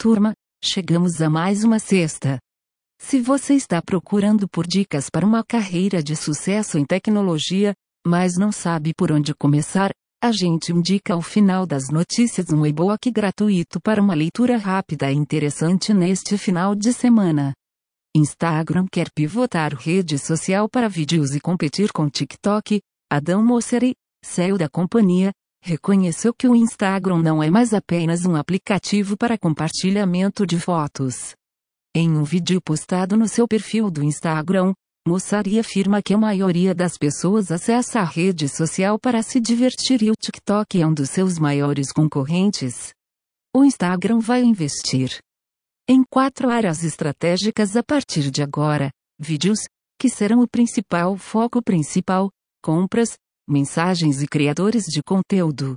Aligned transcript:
Turma, 0.00 0.32
chegamos 0.62 1.20
a 1.20 1.28
mais 1.28 1.64
uma 1.64 1.80
sexta. 1.80 2.38
Se 3.00 3.20
você 3.20 3.54
está 3.54 3.82
procurando 3.82 4.48
por 4.48 4.64
dicas 4.64 5.10
para 5.10 5.26
uma 5.26 5.42
carreira 5.42 6.00
de 6.00 6.14
sucesso 6.14 6.78
em 6.78 6.84
tecnologia, 6.84 7.74
mas 8.06 8.36
não 8.36 8.52
sabe 8.52 8.94
por 8.96 9.10
onde 9.10 9.34
começar, 9.34 9.90
a 10.22 10.30
gente 10.30 10.70
indica 10.70 11.14
ao 11.14 11.20
final 11.20 11.66
das 11.66 11.88
notícias 11.88 12.48
um 12.50 12.64
e-book 12.64 13.10
gratuito 13.10 13.80
para 13.80 14.00
uma 14.00 14.14
leitura 14.14 14.56
rápida 14.56 15.10
e 15.10 15.16
interessante 15.16 15.92
neste 15.92 16.38
final 16.38 16.76
de 16.76 16.92
semana. 16.92 17.52
Instagram 18.16 18.86
quer 18.92 19.08
pivotar 19.12 19.74
rede 19.74 20.16
social 20.16 20.68
para 20.68 20.88
vídeos 20.88 21.34
e 21.34 21.40
competir 21.40 21.90
com 21.92 22.08
TikTok. 22.08 22.80
Adam 23.10 23.42
Mosseri, 23.42 23.94
CEO 24.24 24.56
da 24.56 24.68
companhia, 24.68 25.32
reconheceu 25.62 26.32
que 26.32 26.48
o 26.48 26.54
Instagram 26.54 27.22
não 27.22 27.42
é 27.42 27.50
mais 27.50 27.74
apenas 27.74 28.24
um 28.24 28.36
aplicativo 28.36 29.16
para 29.16 29.38
compartilhamento 29.38 30.46
de 30.46 30.58
fotos. 30.58 31.34
Em 31.94 32.10
um 32.10 32.22
vídeo 32.22 32.60
postado 32.60 33.16
no 33.16 33.26
seu 33.26 33.48
perfil 33.48 33.90
do 33.90 34.02
Instagram, 34.02 34.72
Mossari 35.06 35.58
afirma 35.58 36.02
que 36.02 36.12
a 36.12 36.18
maioria 36.18 36.74
das 36.74 36.98
pessoas 36.98 37.50
acessa 37.50 38.00
a 38.00 38.04
rede 38.04 38.48
social 38.48 38.98
para 38.98 39.22
se 39.22 39.40
divertir 39.40 40.02
e 40.02 40.10
o 40.10 40.14
TikTok 40.14 40.80
é 40.80 40.86
um 40.86 40.92
dos 40.92 41.10
seus 41.10 41.38
maiores 41.38 41.90
concorrentes. 41.92 42.92
O 43.54 43.64
Instagram 43.64 44.18
vai 44.18 44.42
investir 44.42 45.18
em 45.88 46.04
quatro 46.04 46.50
áreas 46.50 46.84
estratégicas 46.84 47.74
a 47.74 47.82
partir 47.82 48.30
de 48.30 48.42
agora: 48.42 48.90
vídeos, 49.18 49.60
que 49.98 50.10
serão 50.10 50.42
o 50.42 50.48
principal 50.48 51.16
foco 51.16 51.62
principal, 51.62 52.30
compras, 52.62 53.16
mensagens 53.48 54.22
e 54.22 54.26
criadores 54.28 54.84
de 54.84 55.02
conteúdo. 55.02 55.76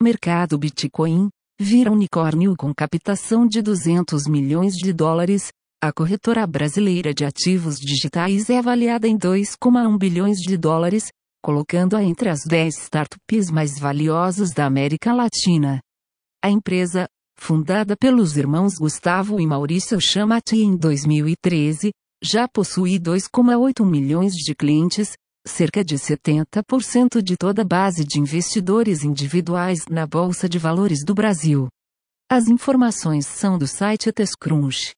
Mercado 0.00 0.56
Bitcoin 0.56 1.28
vira 1.60 1.92
unicórnio 1.92 2.54
com 2.56 2.72
captação 2.72 3.46
de 3.46 3.60
200 3.60 4.26
milhões 4.26 4.74
de 4.74 4.92
dólares. 4.92 5.48
A 5.82 5.92
corretora 5.92 6.46
brasileira 6.46 7.12
de 7.12 7.24
ativos 7.24 7.78
digitais 7.78 8.48
é 8.48 8.58
avaliada 8.58 9.08
em 9.08 9.18
2,1 9.18 9.98
bilhões 9.98 10.38
de 10.38 10.56
dólares, 10.56 11.08
colocando-a 11.42 12.02
entre 12.02 12.28
as 12.28 12.40
10 12.46 12.78
startups 12.78 13.50
mais 13.50 13.78
valiosas 13.78 14.52
da 14.52 14.66
América 14.66 15.12
Latina. 15.12 15.80
A 16.42 16.50
empresa, 16.50 17.06
fundada 17.38 17.96
pelos 17.96 18.36
irmãos 18.36 18.74
Gustavo 18.78 19.40
e 19.40 19.46
Maurício 19.46 20.00
Chamati 20.00 20.56
em 20.62 20.76
2013, 20.76 21.90
já 22.22 22.46
possui 22.46 22.98
2,8 22.98 23.84
milhões 23.84 24.32
de 24.32 24.54
clientes, 24.54 25.12
cerca 25.46 25.84
de 25.84 25.96
70% 25.96 27.22
de 27.22 27.36
toda 27.36 27.62
a 27.62 27.64
base 27.64 28.04
de 28.04 28.18
investidores 28.18 29.04
individuais 29.04 29.86
na 29.88 30.06
Bolsa 30.06 30.48
de 30.48 30.58
Valores 30.58 31.04
do 31.04 31.14
Brasil. 31.14 31.68
As 32.30 32.48
informações 32.48 33.26
são 33.26 33.58
do 33.58 33.66
site 33.66 34.12
TechCrunch. 34.12 34.92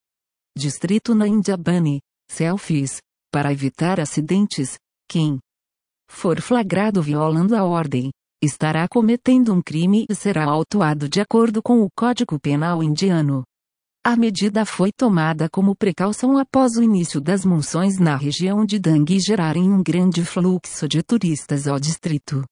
Distrito 0.57 1.15
na 1.15 1.27
Índia 1.27 1.57
Bunny, 1.57 2.01
selfies, 2.31 2.99
para 3.33 3.53
evitar 3.53 3.99
acidentes, 3.99 4.75
quem 5.09 5.39
for 6.11 6.41
flagrado 6.41 7.01
violando 7.01 7.57
a 7.57 7.65
ordem, 7.65 8.11
estará 8.43 8.87
cometendo 8.87 9.55
um 9.55 9.63
crime 9.63 10.05
e 10.11 10.15
será 10.15 10.45
autuado 10.45 11.09
de 11.09 11.21
acordo 11.21 11.63
com 11.63 11.81
o 11.81 11.89
Código 11.97 12.39
Penal 12.39 12.83
indiano. 12.83 13.43
A 14.05 14.17
medida 14.17 14.67
foi 14.67 14.91
tomada 14.91 15.49
como 15.49 15.77
precaução 15.77 16.37
após 16.37 16.77
o 16.77 16.83
início 16.83 17.21
das 17.21 17.45
monções 17.45 18.01
na 18.01 18.17
região 18.17 18.67
de 18.67 18.77
Dang 18.77 19.17
gerarem 19.21 19.73
um 19.73 19.81
grande 19.81 20.25
fluxo 20.25 20.89
de 20.89 21.05
turistas 21.05 21.69
ao 21.69 21.79
distrito. 21.79 22.45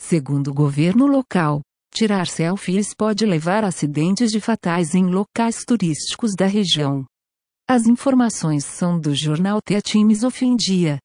Segundo 0.00 0.52
o 0.52 0.54
governo 0.54 1.08
local, 1.08 1.62
tirar 1.92 2.28
selfies 2.28 2.94
pode 2.94 3.26
levar 3.26 3.64
a 3.64 3.68
acidentes 3.68 4.30
de 4.30 4.40
fatais 4.40 4.94
em 4.94 5.06
locais 5.06 5.64
turísticos 5.66 6.36
da 6.36 6.46
região. 6.46 7.04
As 7.68 7.86
informações 7.88 8.64
são 8.64 8.96
do 8.96 9.16
jornal 9.16 9.58
The 9.66 9.80
Times 9.80 10.22
of 10.22 10.44
India. 10.44 11.00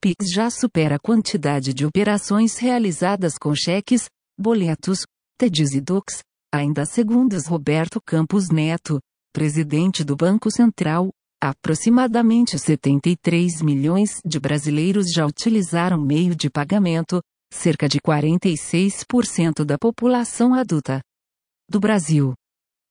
Pix 0.00 0.30
já 0.30 0.48
supera 0.48 0.94
a 0.94 1.00
quantidade 1.00 1.74
de 1.74 1.84
operações 1.84 2.56
realizadas 2.56 3.34
com 3.36 3.52
cheques, 3.52 4.04
boletos, 4.38 5.00
TEDs 5.36 5.72
e 5.72 5.80
DOCs, 5.80 6.20
ainda 6.54 6.86
segundo 6.86 7.36
Roberto 7.48 8.00
Campos 8.00 8.48
Neto, 8.48 9.00
presidente 9.34 10.04
do 10.04 10.14
Banco 10.14 10.48
Central, 10.48 11.10
aproximadamente 11.42 12.56
73 12.56 13.62
milhões 13.62 14.20
de 14.24 14.38
brasileiros 14.38 15.10
já 15.10 15.26
utilizaram 15.26 16.00
meio 16.00 16.36
de 16.36 16.48
pagamento, 16.48 17.20
cerca 17.52 17.88
de 17.88 17.98
46% 18.00 19.64
da 19.64 19.76
população 19.76 20.54
adulta 20.54 21.00
do 21.68 21.80
Brasil. 21.80 22.32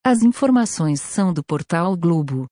As 0.05 0.21
informações 0.21 0.99
são 0.99 1.33
do 1.33 1.41
portal 1.41 1.95
Globo. 1.95 2.45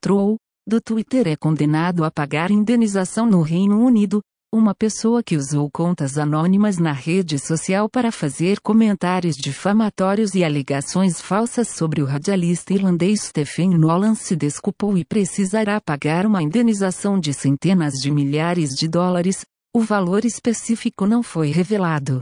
Troll, 0.00 0.36
do 0.64 0.80
Twitter 0.80 1.26
é 1.26 1.34
condenado 1.34 2.04
a 2.04 2.12
pagar 2.12 2.52
indenização 2.52 3.26
no 3.26 3.42
Reino 3.42 3.84
Unido, 3.84 4.22
uma 4.54 4.72
pessoa 4.72 5.20
que 5.20 5.36
usou 5.36 5.68
contas 5.68 6.16
anônimas 6.16 6.78
na 6.78 6.92
rede 6.92 7.40
social 7.40 7.88
para 7.88 8.12
fazer 8.12 8.60
comentários 8.60 9.34
difamatórios 9.36 10.34
e 10.36 10.44
alegações 10.44 11.20
falsas 11.20 11.68
sobre 11.68 12.00
o 12.00 12.04
radialista 12.04 12.72
irlandês 12.72 13.22
Stephen 13.22 13.70
Nolan 13.76 14.14
se 14.14 14.36
desculpou 14.36 14.96
e 14.96 15.04
precisará 15.04 15.80
pagar 15.80 16.24
uma 16.24 16.40
indenização 16.40 17.18
de 17.18 17.34
centenas 17.34 17.94
de 17.94 18.12
milhares 18.12 18.70
de 18.70 18.86
dólares. 18.86 19.44
O 19.74 19.80
valor 19.80 20.24
específico 20.24 21.04
não 21.04 21.20
foi 21.20 21.50
revelado. 21.50 22.20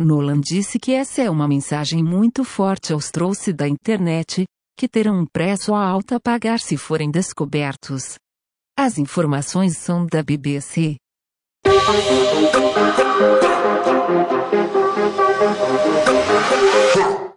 Nolan 0.00 0.40
disse 0.40 0.76
que 0.76 0.92
essa 0.92 1.22
é 1.22 1.30
uma 1.30 1.46
mensagem 1.46 2.02
muito 2.02 2.42
forte 2.42 2.92
aos 2.92 3.12
trouxe 3.12 3.52
da 3.52 3.68
internet, 3.68 4.44
que 4.76 4.88
terão 4.88 5.20
um 5.20 5.26
preço 5.26 5.72
alto 5.72 6.16
a 6.16 6.20
pagar 6.20 6.58
se 6.58 6.76
forem 6.76 7.12
descobertos. 7.12 8.16
As 8.76 8.98
informações 8.98 9.76
são 9.76 10.04
da 10.04 10.20
BBC. 10.20 10.96
Thank 11.62 12.50
you. 17.20 17.29